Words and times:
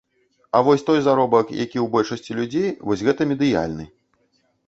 А 0.55 0.61
вось 0.67 0.83
той 0.87 1.01
заробак, 1.07 1.51
які 1.65 1.77
ў 1.83 1.85
большасці 1.95 2.37
людзей, 2.39 2.67
вось 2.89 3.05
гэта 3.09 3.21
медыяльны. 3.35 3.85